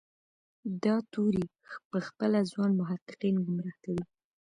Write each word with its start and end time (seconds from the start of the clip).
دا 0.83 0.95
توری 1.11 1.45
پخپله 1.91 2.39
ځوان 2.51 2.71
محققین 2.79 3.35
ګمراه 3.45 3.77
کوي. 3.83 4.05